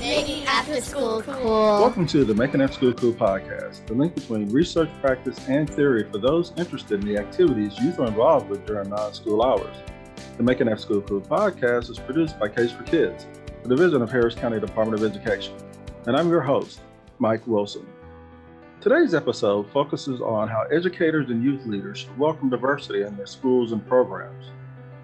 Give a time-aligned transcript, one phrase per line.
[0.00, 1.44] Making After School Cool.
[1.44, 6.10] Welcome to the Making After School Cool podcast, the link between research, practice, and theory
[6.10, 9.76] for those interested in the activities youth are involved with during non school hours.
[10.38, 13.26] The Making After School Cool podcast is produced by Case for Kids,
[13.62, 15.54] a division of Harris County Department of Education.
[16.06, 16.80] And I'm your host,
[17.18, 17.86] Mike Wilson.
[18.80, 23.72] Today's episode focuses on how educators and youth leaders should welcome diversity in their schools
[23.72, 24.46] and programs.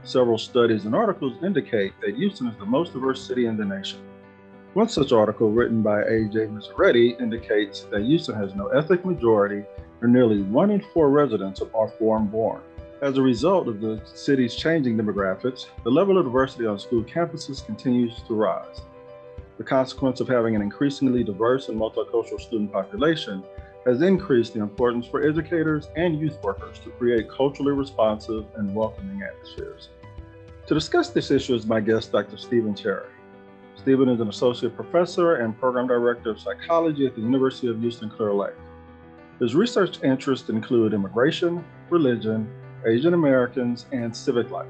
[0.05, 4.01] Several studies and articles indicate that Houston is the most diverse city in the nation.
[4.77, 6.49] One such article, written by A.J.
[6.49, 9.65] Miseretti, indicates that Houston has no ethnic majority,
[10.03, 12.61] and nearly one in four residents are foreign born.
[13.01, 17.65] As a result of the city's changing demographics, the level of diversity on school campuses
[17.65, 18.83] continues to rise.
[19.57, 23.43] The consequence of having an increasingly diverse and multicultural student population
[23.87, 29.23] has increased the importance for educators and youth workers to create culturally responsive and welcoming
[29.23, 29.89] atmospheres.
[30.67, 32.37] To discuss this issue is my guest, Dr.
[32.37, 33.07] Stephen Cherry.
[33.77, 38.11] Stephen is an associate professor and program director of psychology at the University of Houston
[38.11, 38.55] Clear Lake.
[39.39, 42.51] His research interests include immigration, religion,
[42.87, 44.67] Asian Americans, and civic life.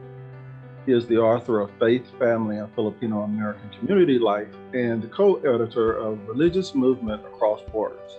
[0.86, 5.36] He is the author of Faith, Family, and Filipino American Community Life and the co
[5.36, 8.18] editor of Religious Movement Across Borders.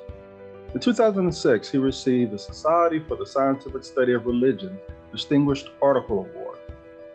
[0.74, 4.78] In 2006, he received the Society for the Scientific Study of Religion
[5.12, 6.37] Distinguished Article Award.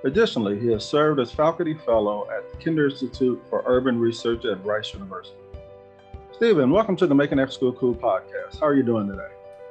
[0.04, 4.64] Additionally, he has served as faculty fellow at the Kinder Institute for Urban Research at
[4.64, 5.36] Rice University.
[6.32, 8.58] Stephen, welcome to the Making After School Cool podcast.
[8.58, 9.28] How are you doing today?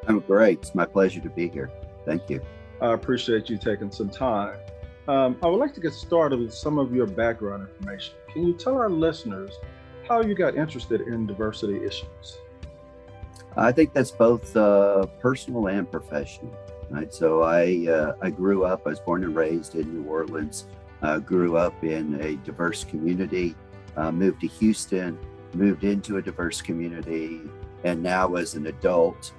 [0.07, 0.59] I'm great.
[0.59, 1.69] It's my pleasure to be here.
[2.05, 2.39] Thank you.
[2.79, 4.57] I appreciate you taking some time.
[5.09, 8.13] Um, I would like to get started with some of your background information.
[8.31, 9.51] Can you tell our listeners
[10.07, 12.37] how you got interested in diversity issues?
[13.57, 16.55] I think that's both uh, personal and professional.
[16.91, 17.13] Right.
[17.13, 18.81] So I uh, I grew up.
[18.85, 20.67] I was born and raised in New Orleans.
[21.01, 23.55] Uh, grew up in a diverse community.
[23.95, 25.17] Uh, moved to Houston.
[25.53, 27.41] Moved into a diverse community,
[27.85, 29.33] and now as an adult,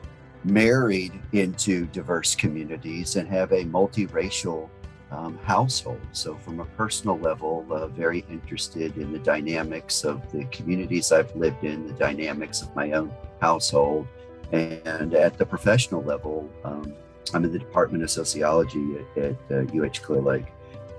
[0.45, 4.69] married into diverse communities and have a multiracial
[5.11, 6.01] um, household.
[6.13, 11.35] So, from a personal level, uh, very interested in the dynamics of the communities I've
[11.37, 14.07] lived in, the dynamics of my own household.
[14.53, 16.95] And at the professional level, um,
[17.35, 20.47] I'm in the Department of Sociology at, at uh, UH Clear Lake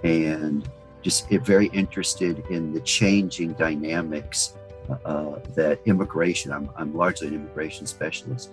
[0.04, 0.70] and
[1.02, 4.54] just very interested in the changing dynamics
[5.06, 8.52] uh, that immigration, I'm, I'm largely an immigration specialist,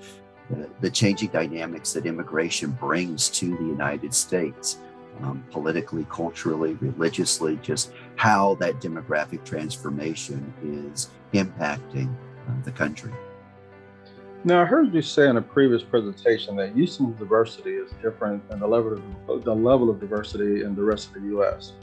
[0.48, 4.78] the, the changing dynamics that immigration brings to the United States
[5.22, 12.12] um, politically, culturally, religiously, just how that demographic transformation is impacting
[12.48, 13.12] uh, the country.
[14.42, 18.60] Now, I heard you say in a previous presentation that Houston's diversity is different than
[18.60, 21.74] the level of, the level of diversity in the rest of the U.S.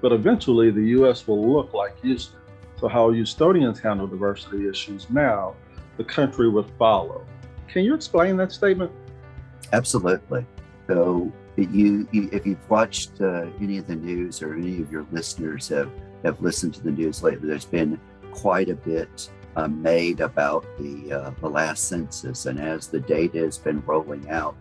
[0.00, 1.26] But eventually, the U.S.
[1.26, 2.38] will look like Houston.
[2.78, 5.56] So, how Houstonians handle diversity issues now,
[5.96, 7.26] the country would follow.
[7.66, 8.92] Can you explain that statement?
[9.72, 10.46] Absolutely.
[10.86, 15.06] So, you, you if you've watched uh, any of the news or any of your
[15.10, 15.90] listeners have
[16.22, 17.98] have listened to the news lately, there's been
[18.30, 23.38] quite a bit uh, made about the uh, the last census, and as the data
[23.38, 24.54] has been rolling out,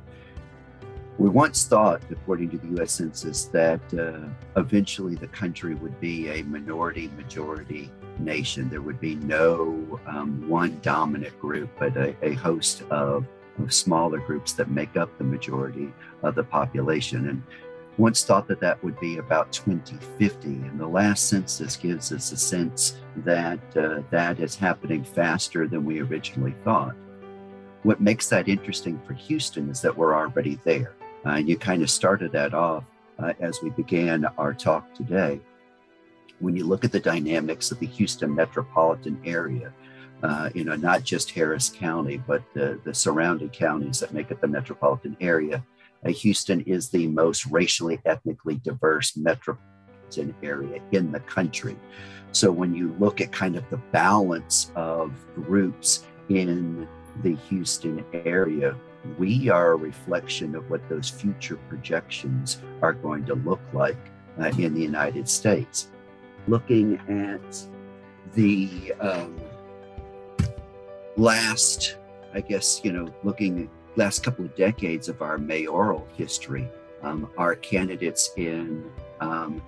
[1.18, 2.94] we once thought, according to the U.S.
[2.94, 8.70] Census, that uh, eventually the country would be a minority majority nation.
[8.70, 13.26] There would be no um, one dominant group, but a, a host of
[13.60, 17.30] of smaller groups that make up the majority of the population.
[17.30, 17.44] And
[17.98, 20.48] once thought that that would be about 2050.
[20.48, 25.86] And the last census gives us a sense that uh, that is happening faster than
[25.86, 26.96] we originally thought.
[27.84, 30.96] What makes that interesting for Houston is that we're already there.
[31.26, 32.84] Uh, you kind of started that off
[33.20, 35.40] uh, as we began our talk today.
[36.40, 39.74] When you look at the dynamics of the Houston metropolitan area,
[40.24, 44.42] uh, you know, not just Harris County, but the, the surrounding counties that make up
[44.42, 45.64] the metropolitan area.
[46.06, 51.76] Uh, Houston is the most racially, ethnically diverse metropolitan area in the country.
[52.32, 56.88] So when you look at kind of the balance of groups in
[57.24, 58.76] the Houston area,
[59.18, 63.98] we are a reflection of what those future projections are going to look like
[64.40, 65.90] uh, in the United States.
[66.48, 67.66] Looking at
[68.34, 69.40] the um,
[71.16, 71.98] last,
[72.34, 76.68] I guess, you know, looking last couple of decades of our mayoral history,
[77.02, 78.90] um, our candidates in
[79.22, 79.62] um,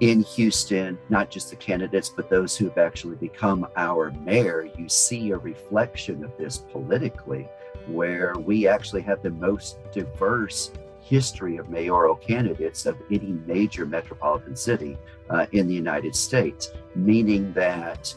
[0.00, 5.30] in Houston, not just the candidates, but those who've actually become our mayor, you see
[5.30, 7.46] a reflection of this politically,
[7.86, 14.56] where we actually have the most diverse history of mayoral candidates of any major metropolitan
[14.56, 14.96] city
[15.30, 18.14] uh, in the United States, meaning that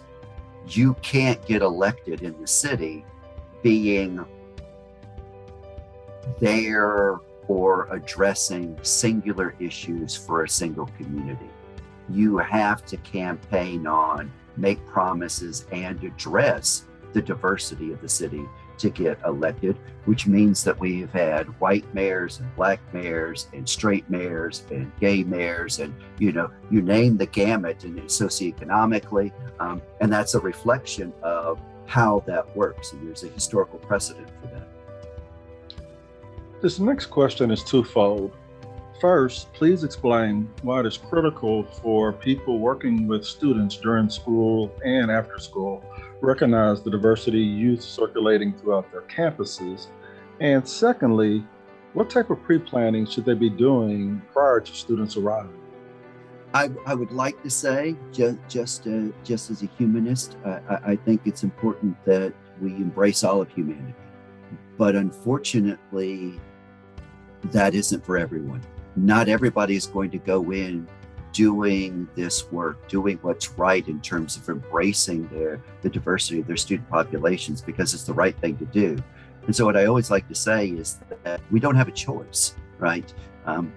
[0.67, 3.05] you can't get elected in the city
[3.61, 4.25] being
[6.39, 11.49] there or addressing singular issues for a single community.
[12.09, 18.43] You have to campaign on, make promises, and address the diversity of the city
[18.77, 24.09] to get elected, which means that we've had white mayors and black mayors and straight
[24.09, 30.11] mayors and gay mayors and you know you name the gamut and socioeconomically um, and
[30.11, 34.27] that's a reflection of how that works and there's a historical precedent
[36.61, 38.35] this next question is twofold
[39.01, 45.11] First, please explain why it is critical for people working with students during school and
[45.11, 45.83] after school
[46.21, 49.87] recognize the diversity youth circulating throughout their campuses?
[50.39, 51.45] And secondly,
[51.93, 55.59] what type of pre planning should they be doing prior to students arriving?
[56.53, 60.95] I, I would like to say, just just, uh, just as a humanist, I, I
[60.95, 63.93] think it's important that we embrace all of humanity.
[64.77, 66.39] But unfortunately,
[67.45, 68.61] that isn't for everyone
[68.95, 70.87] not everybody is going to go in
[71.33, 76.57] doing this work, doing what's right in terms of embracing their the diversity of their
[76.57, 78.97] student populations because it's the right thing to do.
[79.45, 82.55] And so, what I always like to say is that we don't have a choice,
[82.79, 83.13] right?
[83.45, 83.73] Um,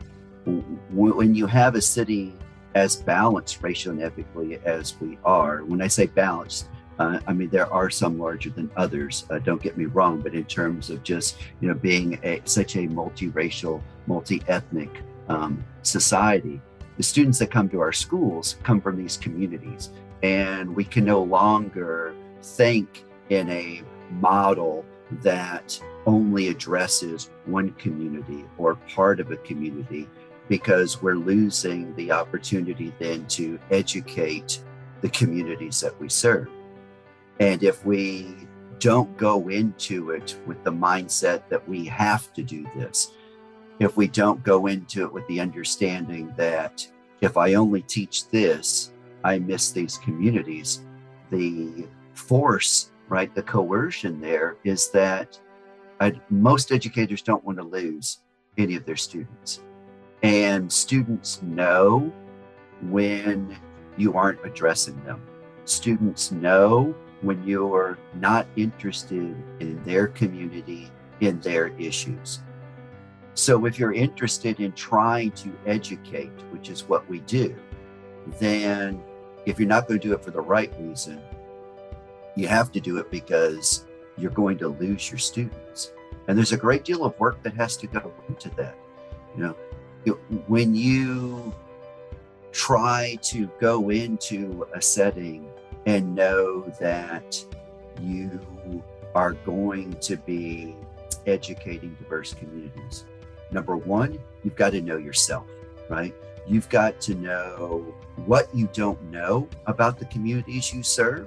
[0.92, 2.32] when you have a city
[2.74, 6.68] as balanced racially and ethnically as we are, when I say balanced,
[6.98, 9.24] uh, I mean, there are some larger than others.
[9.30, 12.76] Uh, don't get me wrong, but in terms of just you know being a, such
[12.76, 14.90] a multiracial, multi-ethnic
[15.28, 16.60] um, society,
[16.96, 19.90] the students that come to our schools come from these communities,
[20.22, 24.84] and we can no longer think in a model
[25.22, 30.08] that only addresses one community or part of a community
[30.48, 34.62] because we're losing the opportunity then to educate
[35.02, 36.48] the communities that we serve.
[37.40, 38.34] And if we
[38.78, 43.12] don't go into it with the mindset that we have to do this,
[43.78, 46.86] if we don't go into it with the understanding that
[47.20, 48.92] if I only teach this,
[49.24, 50.84] I miss these communities,
[51.30, 55.38] the force, right, the coercion there is that
[56.00, 58.18] I, most educators don't want to lose
[58.56, 59.62] any of their students.
[60.22, 62.12] And students know
[62.82, 63.56] when
[63.96, 65.20] you aren't addressing them.
[65.64, 72.40] Students know when you're not interested in their community, in their issues.
[73.34, 77.54] So, if you're interested in trying to educate, which is what we do,
[78.38, 79.00] then
[79.46, 81.20] if you're not going to do it for the right reason,
[82.36, 83.86] you have to do it because
[84.16, 85.92] you're going to lose your students.
[86.26, 88.76] And there's a great deal of work that has to go into that.
[89.36, 89.42] You
[90.06, 90.14] know,
[90.46, 91.54] when you
[92.52, 95.47] try to go into a setting
[95.88, 97.42] and know that
[98.02, 98.82] you
[99.14, 100.76] are going to be
[101.26, 103.06] educating diverse communities.
[103.52, 105.46] Number one, you've got to know yourself,
[105.88, 106.14] right?
[106.46, 107.94] You've got to know
[108.26, 111.26] what you don't know about the communities you serve,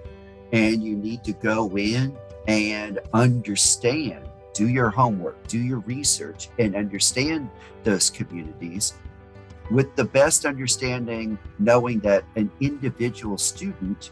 [0.51, 2.15] and you need to go in
[2.47, 7.49] and understand, do your homework, do your research, and understand
[7.83, 8.93] those communities
[9.71, 14.11] with the best understanding, knowing that an individual student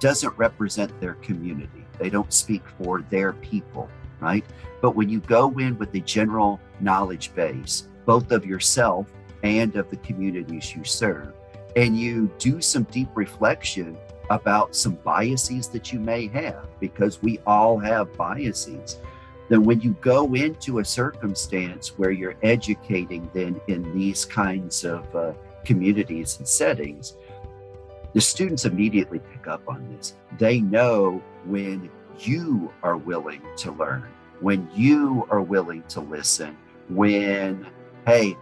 [0.00, 1.84] doesn't represent their community.
[1.98, 4.44] They don't speak for their people, right?
[4.80, 9.06] But when you go in with a general knowledge base, both of yourself
[9.42, 11.34] and of the communities you serve,
[11.76, 13.96] and you do some deep reflection
[14.30, 18.98] about some biases that you may have, because we all have biases,
[19.48, 25.14] then when you go into a circumstance where you're educating then in these kinds of
[25.14, 25.32] uh,
[25.64, 27.16] communities and settings,
[28.12, 30.16] the students immediately pick up on this.
[30.38, 34.08] They know when you are willing to learn,
[34.40, 36.56] when you are willing to listen,
[36.88, 37.66] when,
[38.06, 38.36] hey,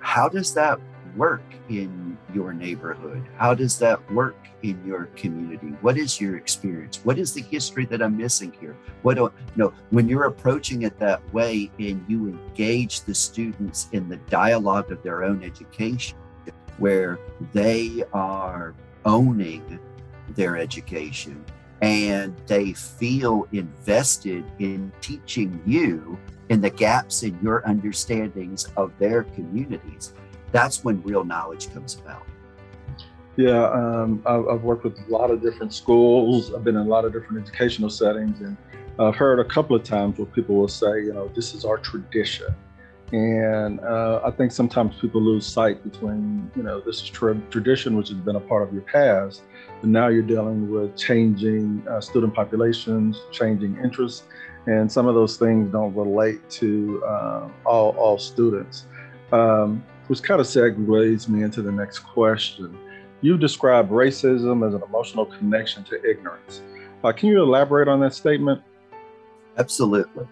[0.00, 0.80] how does that
[1.16, 3.24] work in your neighborhood?
[3.36, 5.68] How does that work in your community?
[5.80, 7.00] What is your experience?
[7.04, 8.76] What is the history that I'm missing here?
[9.02, 13.88] What do you know when you're approaching it that way and you engage the students
[13.92, 16.18] in the dialogue of their own education,
[16.78, 17.18] where
[17.52, 18.74] they are
[19.04, 19.78] owning
[20.34, 21.44] their education
[21.82, 26.18] and they feel invested in teaching you
[26.48, 30.14] in the gaps in your understandings of their communities.
[30.52, 32.22] That's when real knowledge comes about.
[33.36, 36.54] Yeah, um, I've, I've, worked with a lot of different schools.
[36.54, 38.56] I've been in a lot of different educational settings, and
[38.98, 41.76] I've heard a couple of times where people will say, you know, this is our
[41.78, 42.54] tradition.
[43.12, 47.96] And uh, I think sometimes people lose sight between, you know, this is tra- tradition,
[47.96, 49.42] which has been a part of your past,
[49.82, 54.24] and now you're dealing with changing uh, student populations, changing interests,
[54.66, 58.86] and some of those things don't relate to uh, all, all students.
[59.32, 62.76] Um, which kind of segues me into the next question.
[63.20, 66.62] You describe racism as an emotional connection to ignorance.
[67.02, 68.62] Uh, can you elaborate on that statement?
[69.56, 70.26] Absolutely.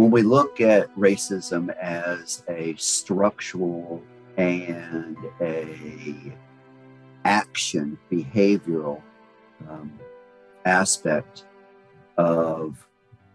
[0.00, 4.02] When we look at racism as a structural
[4.38, 6.34] and a
[7.26, 9.02] action behavioral
[9.68, 9.92] um,
[10.64, 11.44] aspect
[12.16, 12.88] of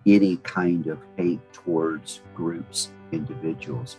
[0.07, 3.97] any kind of hate towards groups, individuals,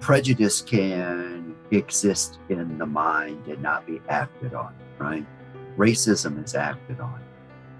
[0.00, 5.24] prejudice can exist in the mind and not be acted on, right?
[5.76, 7.22] Racism is acted on.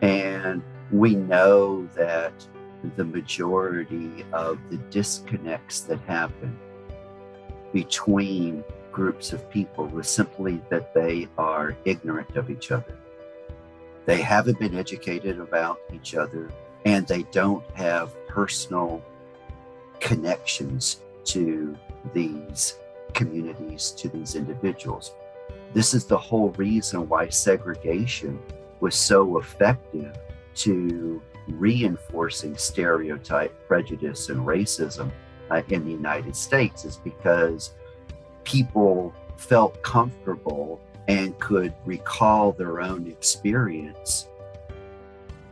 [0.01, 2.33] And we know that
[2.97, 6.59] the majority of the disconnects that happen
[7.73, 12.99] between groups of people was simply that they are ignorant of each other.
[14.07, 16.51] They haven't been educated about each other
[16.85, 19.03] and they don't have personal
[20.01, 21.77] connections to
[22.15, 22.77] these
[23.13, 25.13] communities, to these individuals.
[25.73, 28.41] This is the whole reason why segregation
[28.81, 30.17] was so effective
[30.57, 31.23] to
[31.59, 35.11] reinforcing stereotype, prejudice, and racism
[35.50, 37.75] uh, in the United States, is because
[38.45, 44.28] people felt comfortable and could recall their own experience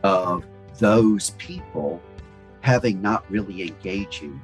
[0.03, 0.45] of
[0.77, 2.01] those people
[2.61, 4.39] having not really engaging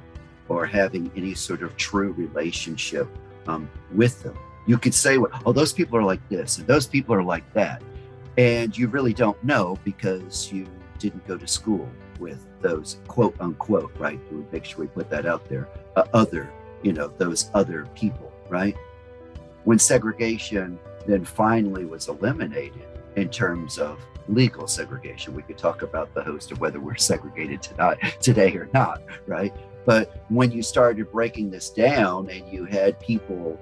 [0.48, 3.08] or having any sort of true relationship
[3.46, 4.36] um, with them.
[4.66, 7.50] You could say, well, oh, those people are like this and those people are like
[7.54, 7.82] that.
[8.36, 10.66] And you really don't know because you
[10.98, 11.88] didn't go to school
[12.18, 14.20] with those quote unquote, right?
[14.32, 16.50] We make sure we put that out there, uh, other,
[16.82, 18.76] you know, those other people, right?
[19.64, 22.86] When segregation then finally was eliminated
[23.16, 27.62] in terms of legal segregation, we could talk about the host of whether we're segregated
[27.62, 29.54] tonight, today or not, right?
[29.84, 33.58] But when you started breaking this down and you had people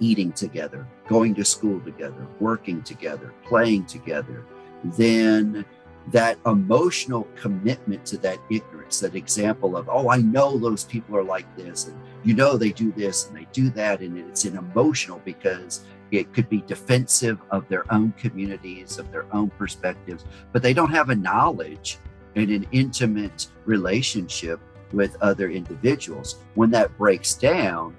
[0.00, 4.44] eating together, going to school together, working together, playing together,
[4.84, 5.64] then
[6.08, 11.24] that emotional commitment to that ignorance, that example of, oh, I know those people are
[11.24, 14.56] like this, and you know they do this and they do that, and it's an
[14.56, 20.62] emotional because it could be defensive of their own communities, of their own perspectives, but
[20.62, 21.98] they don't have a knowledge
[22.36, 24.60] and an intimate relationship
[24.92, 26.36] with other individuals.
[26.54, 27.96] When that breaks down,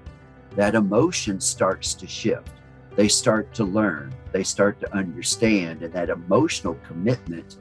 [0.55, 2.51] that emotion starts to shift.
[2.95, 7.57] They start to learn, they start to understand, and that emotional commitment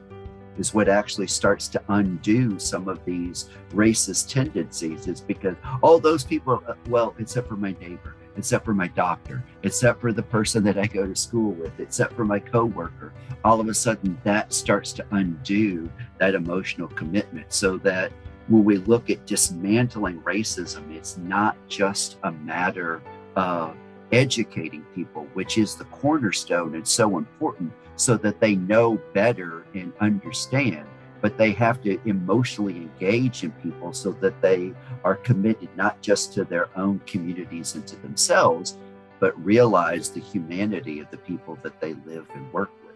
[0.59, 5.07] is what actually starts to undo some of these racist tendencies.
[5.07, 9.43] Is because, all those people, uh, well, except for my neighbor, except for my doctor,
[9.63, 13.13] except for the person that I go to school with, except for my coworker,
[13.45, 18.13] all of a sudden that starts to undo that emotional commitment so that
[18.49, 23.03] when we look at dismantling racism, it's not just a matter
[23.35, 23.77] of
[24.13, 29.93] educating people, which is the cornerstone and so important so that they know better and
[30.01, 30.87] understand.
[31.23, 36.33] But they have to emotionally engage in people so that they are committed not just
[36.35, 38.77] to their own communities and to themselves,
[39.19, 42.95] but realize the humanity of the people that they live and work with.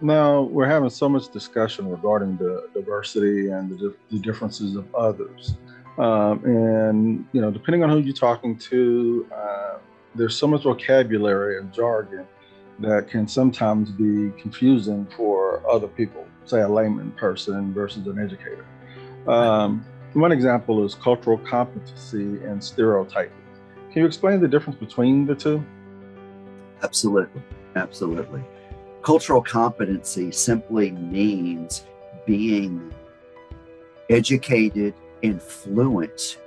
[0.00, 5.56] Now, we're having so much discussion regarding the diversity and the, the differences of others.
[5.98, 9.78] Um, and, you know, depending on who you're talking to, uh,
[10.14, 12.26] there's so much vocabulary and jargon
[12.80, 18.66] that can sometimes be confusing for other people, say a layman person versus an educator.
[19.26, 23.32] Um, one example is cultural competency and stereotyping.
[23.92, 25.64] Can you explain the difference between the two?
[26.82, 27.42] Absolutely.
[27.76, 28.42] Absolutely.
[29.02, 31.84] Cultural competency simply means
[32.26, 32.92] being
[34.10, 36.38] educated and fluent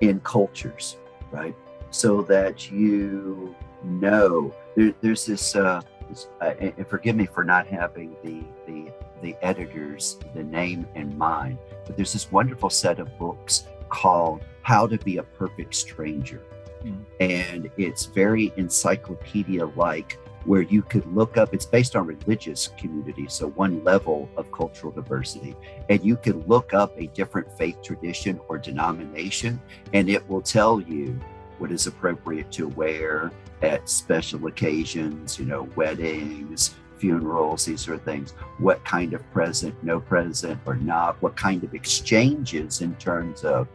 [0.00, 0.96] in cultures,
[1.30, 1.54] right?
[1.90, 7.66] So that you know there, there's this, uh, this uh, and forgive me for not
[7.66, 13.18] having the, the, the editors, the name in mind, but there's this wonderful set of
[13.18, 16.42] books called How to Be a Perfect Stranger.
[16.82, 17.04] Mm.
[17.20, 23.26] And it's very encyclopedia like where you could look up, it's based on religious community,
[23.28, 25.56] so one level of cultural diversity.
[25.88, 29.60] And you can look up a different faith tradition or denomination,
[29.94, 31.18] and it will tell you
[31.58, 33.32] what is appropriate to wear
[33.64, 38.32] at special occasions, you know, weddings, funerals, these sort of things.
[38.58, 43.66] What kind of present, no present or not, what kind of exchanges in terms of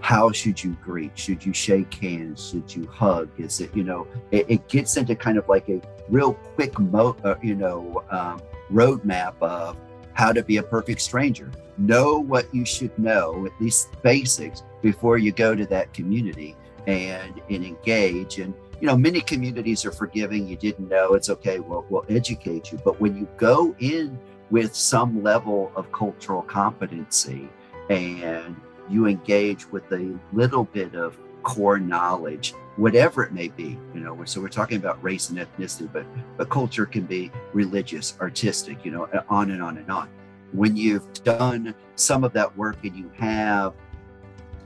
[0.00, 1.18] how should you greet?
[1.18, 2.50] Should you shake hands?
[2.50, 3.28] Should you hug?
[3.38, 7.16] Is it, you know, it, it gets into kind of like a real quick, mo-
[7.24, 8.40] uh, you know, um,
[8.72, 9.76] roadmap of
[10.14, 11.50] how to be a perfect stranger.
[11.78, 17.40] Know what you should know, at least basics, before you go to that community and,
[17.50, 18.38] and engage.
[18.38, 20.46] And, you know, many communities are forgiving.
[20.46, 22.78] You didn't know, it's okay, we'll, we'll educate you.
[22.84, 24.18] But when you go in
[24.50, 27.48] with some level of cultural competency
[27.90, 28.56] and
[28.88, 34.24] you engage with a little bit of core knowledge whatever it may be you know
[34.24, 36.04] so we're talking about race and ethnicity but
[36.36, 40.08] but culture can be religious artistic you know on and on and on
[40.52, 43.74] when you've done some of that work and you have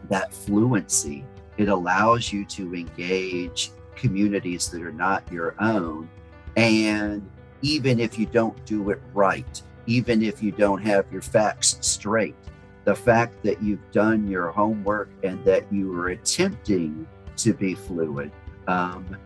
[0.08, 1.24] that fluency
[1.58, 6.08] it allows you to engage communities that are not your own
[6.56, 7.28] and
[7.62, 12.34] even if you don't do it right even if you don't have your facts straight
[12.84, 18.32] the fact that you've done your homework and that you are attempting to be fluid
[18.66, 19.16] um,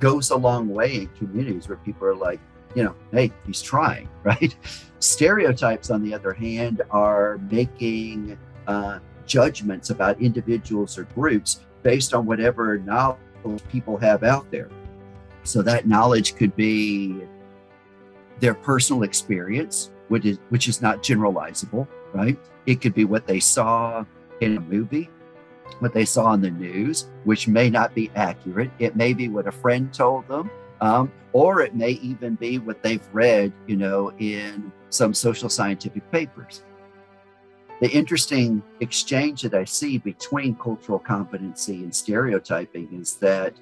[0.00, 2.40] goes a long way in communities where people are like,
[2.74, 4.56] you know, hey, he's trying, right?
[5.00, 12.26] Stereotypes, on the other hand, are making uh, judgments about individuals or groups based on
[12.26, 13.18] whatever knowledge
[13.70, 14.68] people have out there.
[15.44, 17.22] So that knowledge could be
[18.40, 22.38] their personal experience, which is, which is not generalizable, right?
[22.66, 24.04] It could be what they saw
[24.40, 25.10] in a movie,
[25.80, 28.70] what they saw on the news, which may not be accurate.
[28.78, 32.82] It may be what a friend told them, um, or it may even be what
[32.82, 36.62] they've read, you know, in some social scientific papers.
[37.80, 43.54] The interesting exchange that I see between cultural competency and stereotyping is that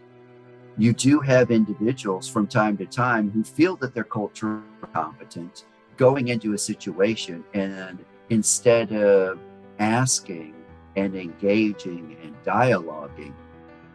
[0.79, 4.63] you do have individuals from time to time who feel that they're culturally
[4.95, 5.65] competent
[5.97, 9.39] going into a situation and instead of
[9.79, 10.55] asking
[10.97, 13.35] and engaging and dialoguing,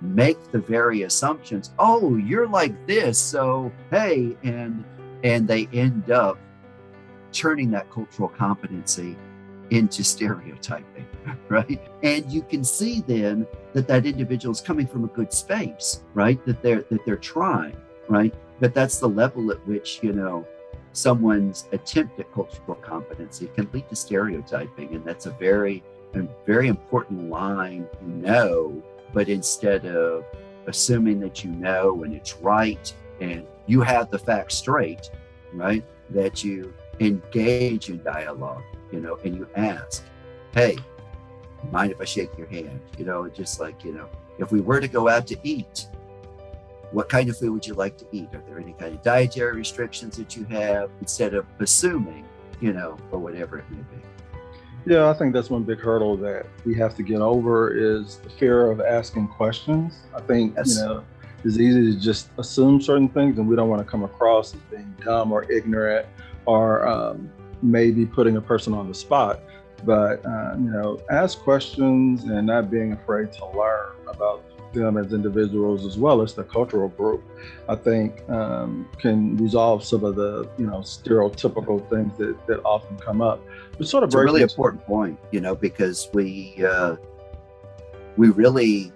[0.02, 4.84] make the very assumptions, oh, you're like this, so hey, and
[5.24, 6.38] and they end up
[7.32, 9.16] turning that cultural competency
[9.72, 11.08] into stereotyping,
[11.50, 11.82] right?
[12.04, 16.44] And you can see then that that individual is coming from a good space, right?
[16.46, 17.76] That they're that they're trying,
[18.08, 18.34] right?
[18.60, 20.46] But that's the level at which you know
[20.94, 24.94] someone's attempt at cultural competency can lead to stereotyping.
[24.96, 28.84] And that's a very, a very important line to know.
[29.14, 30.26] But instead of
[30.68, 35.10] assuming that you know and it's right and you have the facts straight,
[35.54, 35.84] right?
[36.10, 40.06] That you engage in dialogue, you know, and you ask,
[40.54, 40.78] hey,
[41.72, 42.80] mind if I shake your hand?
[42.98, 45.88] You know, just like, you know, if we were to go out to eat,
[46.92, 48.30] what kind of food would you like to eat?
[48.34, 52.26] Are there any kind of dietary restrictions that you have instead of assuming,
[52.60, 54.04] you know, or whatever it may be?
[54.86, 58.30] Yeah, I think that's one big hurdle that we have to get over is the
[58.32, 59.94] fear of asking questions.
[60.16, 60.76] I think, yes.
[60.76, 61.04] you know,
[61.44, 64.60] it's easy to just assume certain things and we don't want to come across as
[64.72, 66.08] being dumb or ignorant
[66.46, 69.42] or um, maybe putting a person on the spot.
[69.84, 74.44] But, uh, you know, ask questions and not being afraid to learn about
[74.74, 77.24] them as individuals as well as the cultural group,
[77.68, 82.98] I think um, can resolve some of the you know stereotypical things that, that often
[82.98, 83.42] come up.
[83.80, 86.96] It's sort of it's a really important point, you know, because we uh,
[88.18, 88.92] we really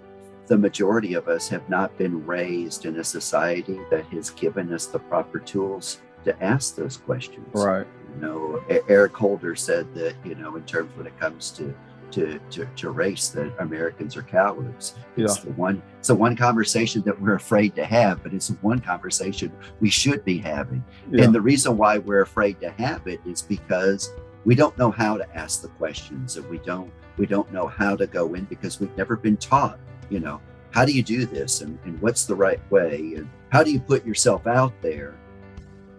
[0.48, 4.86] the majority of us have not been raised in a society that has given us
[4.86, 7.48] the proper tools to ask those questions.
[7.54, 7.88] Right.
[8.16, 11.76] You know, Eric Holder said that you know in terms when it comes to
[12.12, 14.96] to, to, to race that Americans are cowards.
[15.16, 15.26] Yeah.
[15.26, 18.58] It's the one it's the one conversation that we're afraid to have, but it's the
[18.62, 20.84] one conversation we should be having.
[21.12, 21.26] Yeah.
[21.26, 24.14] And the reason why we're afraid to have it is because
[24.46, 27.96] we don't know how to ask the questions and we don't we don't know how
[27.96, 30.40] to go in because we've never been taught, you know,
[30.72, 33.80] how do you do this and, and what's the right way and how do you
[33.80, 35.16] put yourself out there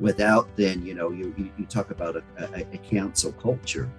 [0.01, 3.91] without then, you know, you, you, you talk about a, a, a cancel culture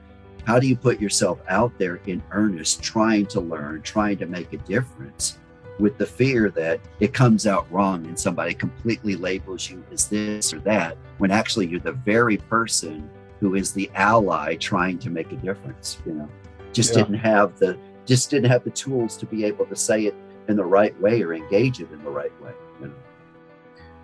[0.47, 4.53] how do you put yourself out there in earnest, trying to learn, trying to make
[4.53, 5.39] a difference
[5.77, 10.53] with the fear that it comes out wrong and somebody completely labels you as this
[10.53, 13.09] or that, when actually you're the very person
[13.41, 16.29] who is the ally trying to make a difference, you know?
[16.71, 17.03] Just yeah.
[17.03, 20.15] didn't have the just didn't have the tools to be able to say it
[20.47, 22.53] in the right way or engage it in the right way.
[22.79, 22.95] You know?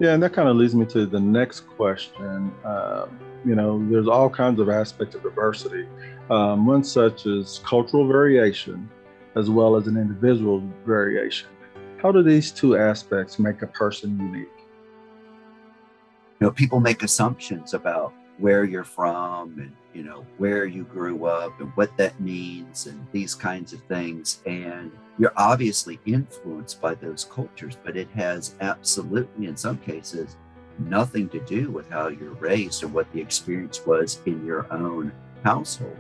[0.04, 2.52] Yeah, and that kind of leads me to the next question.
[2.66, 5.88] Um, you know, there's all kinds of aspects of diversity.
[6.30, 8.90] Um, one such is cultural variation,
[9.36, 11.48] as well as an individual variation.
[12.02, 14.50] How do these two aspects make a person unique?
[16.42, 21.26] You know, people make assumptions about where you're from and you know where you grew
[21.26, 24.42] up and what that means and these kinds of things.
[24.46, 30.38] And you're obviously influenced by those cultures but it has absolutely in some cases
[30.80, 35.12] nothing to do with how you're raised or what the experience was in your own
[35.44, 35.96] household.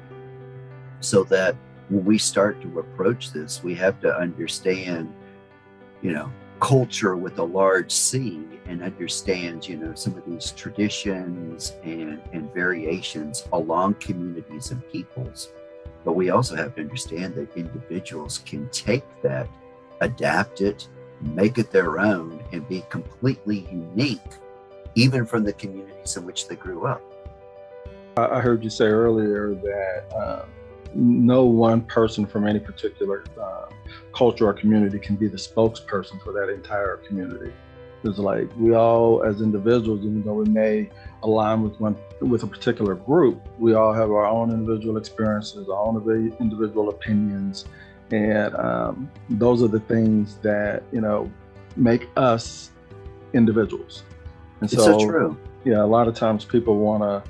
[1.01, 1.55] So that
[1.89, 5.13] when we start to approach this we have to understand
[6.01, 11.73] you know culture with a large C and understands, you know, some of these traditions
[11.83, 15.51] and, and variations along communities and peoples.
[16.05, 19.47] But we also have to understand that individuals can take that,
[20.01, 20.87] adapt it,
[21.21, 24.19] make it their own, and be completely unique,
[24.95, 27.01] even from the communities in which they grew up.
[28.15, 30.49] I heard you say earlier that um,
[30.95, 33.65] no one person from any particular uh,
[34.13, 37.51] culture or community can be the spokesperson for that entire community.
[38.03, 40.89] It's like we all, as individuals, even though we may
[41.23, 45.77] align with one with a particular group, we all have our own individual experiences, our
[45.77, 47.65] own individual opinions,
[48.11, 51.31] and um, those are the things that you know
[51.77, 52.71] make us
[53.33, 54.03] individuals.
[54.59, 55.37] And it's so, so true.
[55.63, 57.23] Yeah, a lot of times people want to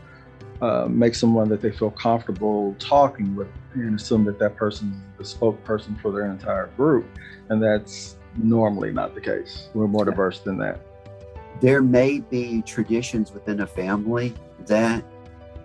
[0.61, 5.31] uh, make someone that they feel comfortable talking with and assume that that person is
[5.31, 7.05] the spokesperson for their entire group.
[7.49, 9.69] And that's normally not the case.
[9.73, 10.79] We're more diverse than that.
[11.61, 14.33] There may be traditions within a family
[14.65, 15.03] that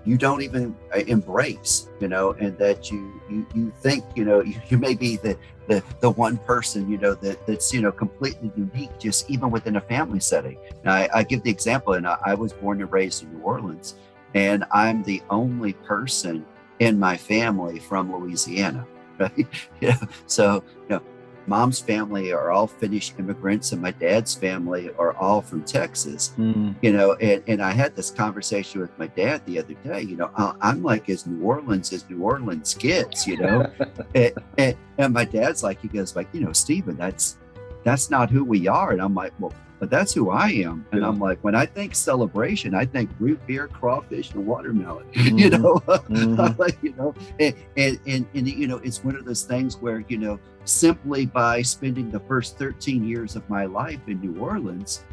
[0.04, 4.42] you don't even uh, embrace, you know, and that you you, you think, you know,
[4.42, 7.92] you, you may be the, the the one person, you know, that that's you know
[7.92, 10.58] completely unique, just even within a family setting.
[10.82, 13.42] And I, I give the example, and I, I was born and raised in New
[13.42, 13.96] Orleans,
[14.34, 16.44] and I'm the only person
[16.78, 18.86] in my family from Louisiana.
[19.18, 19.48] Right?
[19.80, 19.98] Yeah.
[20.26, 21.02] So, you know,
[21.48, 26.34] mom's family are all Finnish immigrants, and my dad's family are all from Texas.
[26.38, 26.76] Mm.
[26.82, 30.02] You know, and, and I had this conversation with my dad the other day.
[30.02, 33.26] You know, I'm like as New Orleans as New Orleans gets.
[33.26, 33.72] You know,
[34.14, 37.38] and, and, and my dad's like, he goes like, you know, Stephen, that's
[37.84, 38.92] that's not who we are.
[38.92, 40.84] And I'm like, well, but that's who I am.
[40.90, 41.08] And yeah.
[41.08, 45.06] I'm like, when I think celebration, I think root beer, crawfish, and watermelon.
[45.18, 45.38] Mm-hmm.
[45.38, 46.60] you know, mm-hmm.
[46.60, 50.04] like, you know, and, and, and and you know, it's one of those things where
[50.08, 55.04] you know, simply by spending the first 13 years of my life in New Orleans,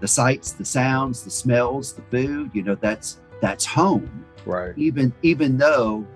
[0.00, 4.24] the sights, the sounds, the smells, the food, you know, that's that's home.
[4.46, 4.76] Right.
[4.76, 6.06] Even even though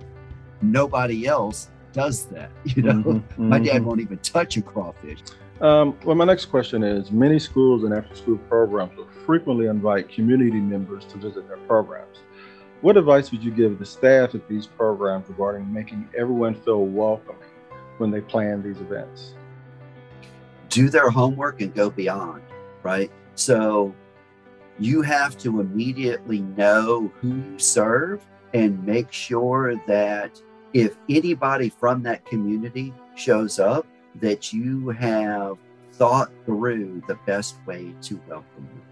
[0.62, 2.51] nobody else does that.
[2.77, 3.49] You know, mm-hmm.
[3.49, 3.85] my dad mm-hmm.
[3.87, 5.21] won't even touch a crawfish.
[5.61, 10.09] Um, well, my next question is many schools and after school programs will frequently invite
[10.09, 12.18] community members to visit their programs.
[12.81, 17.42] What advice would you give the staff at these programs regarding making everyone feel welcoming
[17.97, 19.35] when they plan these events?
[20.68, 22.42] Do their homework and go beyond,
[22.85, 23.11] right?
[23.35, 23.92] So
[24.79, 30.40] you have to immediately know who you serve and make sure that
[30.73, 35.59] if anybody from that community shows up, that you have
[35.92, 38.83] thought through the best way to welcome them.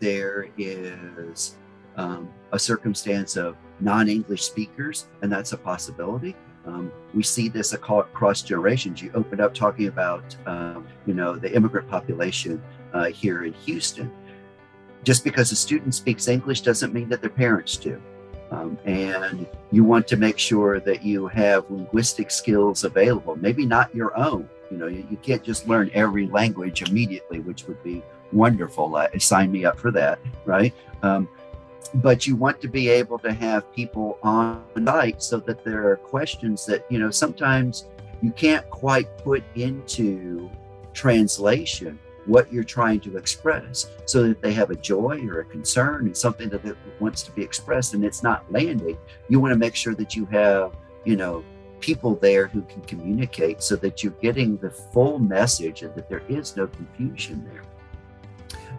[0.00, 1.56] There is
[1.96, 6.34] um, a circumstance of non English speakers, and that's a possibility.
[6.66, 9.02] Um, we see this across generations.
[9.02, 12.62] You opened up talking about, um, you know, the immigrant population
[12.92, 14.10] uh, here in Houston.
[15.02, 18.00] Just because a student speaks English doesn't mean that their parents do.
[18.50, 23.94] Um, and you want to make sure that you have linguistic skills available, maybe not
[23.94, 24.48] your own.
[24.70, 28.94] You know, you, you can't just learn every language immediately, which would be wonderful.
[28.96, 30.74] Uh, sign me up for that, right?
[31.02, 31.28] Um,
[31.94, 35.96] but you want to be able to have people on site so that there are
[35.96, 37.86] questions that, you know, sometimes
[38.22, 40.50] you can't quite put into
[40.92, 41.98] translation
[42.30, 46.16] what you're trying to express so that they have a joy or a concern and
[46.16, 46.62] something that
[47.00, 48.96] wants to be expressed and it's not landing.
[49.28, 51.44] You want to make sure that you have you know
[51.80, 56.22] people there who can communicate so that you're getting the full message and that there
[56.28, 57.62] is no confusion there.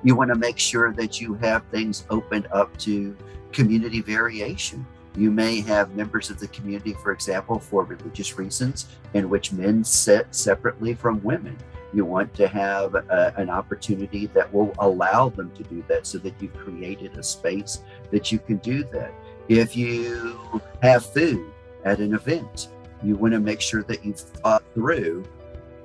[0.03, 3.15] You want to make sure that you have things opened up to
[3.51, 4.85] community variation.
[5.15, 9.83] You may have members of the community, for example, for religious reasons, in which men
[9.83, 11.57] sit separately from women.
[11.93, 16.17] You want to have a, an opportunity that will allow them to do that so
[16.19, 19.13] that you've created a space that you can do that.
[19.49, 21.51] If you have food
[21.83, 22.69] at an event,
[23.03, 25.23] you want to make sure that you've thought through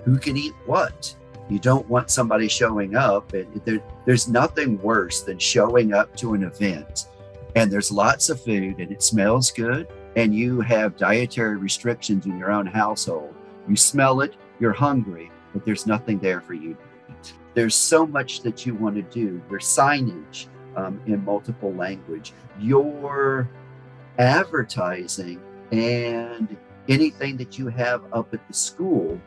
[0.05, 1.14] who can eat what.
[1.49, 6.35] You don't want somebody showing up, and there, there's nothing worse than showing up to
[6.35, 7.07] an event
[7.57, 12.38] and there's lots of food and it smells good, and you have dietary restrictions in
[12.38, 13.35] your own household.
[13.66, 17.35] You smell it, you're hungry, but there's nothing there for you to eat.
[17.55, 19.40] There's so much that you want to do.
[19.51, 22.35] Your signage, um, in multiple language.
[22.61, 23.49] Your
[24.19, 25.40] advertising
[25.73, 26.55] and
[26.90, 29.19] anything that you have up at the school,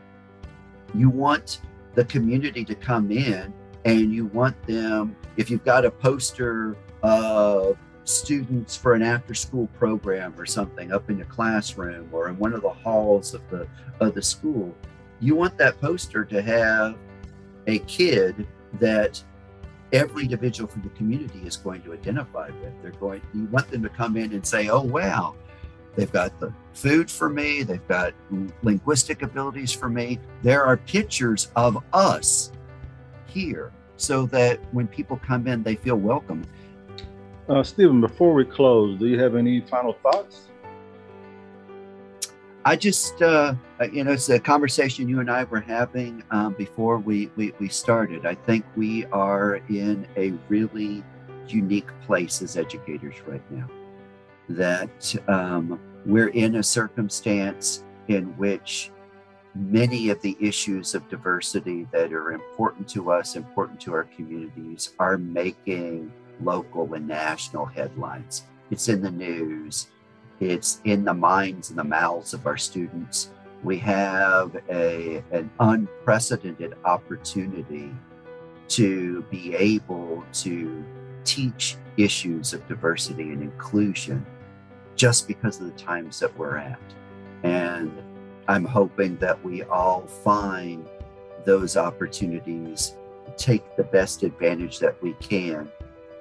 [0.94, 1.62] you want
[1.96, 3.52] the community to come in
[3.84, 9.66] and you want them, if you've got a poster of students for an after school
[9.78, 13.66] program or something up in your classroom or in one of the halls of the
[14.00, 14.72] of the school,
[15.20, 16.96] you want that poster to have
[17.66, 19.22] a kid that
[19.92, 22.72] every individual from the community is going to identify with.
[22.82, 25.34] They're going, you want them to come in and say, oh, wow,
[25.96, 28.14] they've got the food for me, they've got
[28.62, 30.18] linguistic abilities for me.
[30.42, 32.52] There are pictures of us
[33.26, 36.44] here so that when people come in, they feel welcome.
[37.48, 40.49] Uh, Stephen, before we close, do you have any final thoughts?
[42.70, 46.52] I just, uh, uh, you know, it's a conversation you and I were having um,
[46.52, 48.24] before we, we, we started.
[48.24, 51.02] I think we are in a really
[51.48, 53.68] unique place as educators right now.
[54.50, 58.92] That um, we're in a circumstance in which
[59.56, 64.94] many of the issues of diversity that are important to us, important to our communities,
[65.00, 68.44] are making local and national headlines.
[68.70, 69.88] It's in the news
[70.40, 73.30] it's in the minds and the mouths of our students.
[73.62, 77.94] We have a, an unprecedented opportunity
[78.68, 80.84] to be able to
[81.24, 84.24] teach issues of diversity and inclusion
[84.96, 86.80] just because of the times that we're at.
[87.42, 87.92] And
[88.48, 90.86] I'm hoping that we all find
[91.44, 92.96] those opportunities,
[93.36, 95.70] take the best advantage that we can,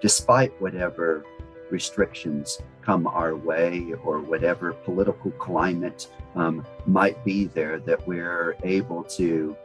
[0.01, 1.23] despite whatever
[1.71, 9.03] restrictions come our way or whatever political climate um, might be there, that we're able
[9.03, 9.55] to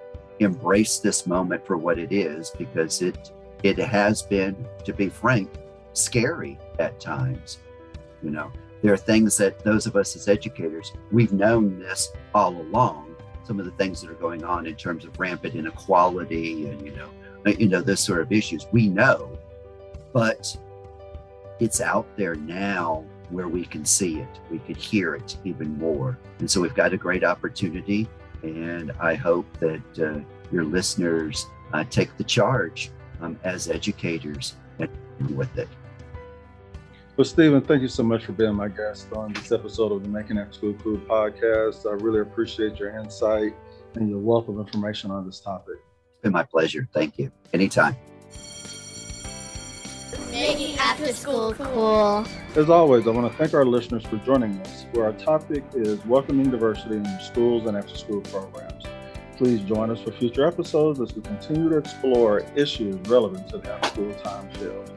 [0.40, 3.30] embrace this moment for what it is because it
[3.62, 5.50] it has been, to be frank,
[5.94, 7.58] scary at times.
[8.22, 12.54] You know, there are things that those of us as educators, we've known this all
[12.54, 13.16] along.
[13.44, 16.92] Some of the things that are going on in terms of rampant inequality and you
[16.92, 17.08] know,
[17.46, 19.38] you know, this sort of issues, we know,
[20.12, 20.54] but
[21.64, 26.18] it's out there now where we can see it, we could hear it even more.
[26.40, 28.06] And so we've got a great opportunity.
[28.42, 30.20] And I hope that uh,
[30.52, 32.90] your listeners uh, take the charge
[33.22, 34.90] um, as educators and
[35.34, 35.68] with it.
[37.16, 40.08] Well, Stephen, thank you so much for being my guest on this episode of the
[40.10, 41.90] Making After School Cool podcast.
[41.90, 43.54] I really appreciate your insight
[43.94, 45.76] and your wealth of information on this topic.
[45.76, 46.86] It's been my pleasure.
[46.92, 47.32] Thank you.
[47.54, 47.96] Anytime
[50.34, 52.26] making after school cool.
[52.56, 56.04] As always, I want to thank our listeners for joining us, where our topic is
[56.06, 58.84] welcoming diversity in schools and after school programs.
[59.36, 63.72] Please join us for future episodes as we continue to explore issues relevant to the
[63.72, 64.93] after school time field.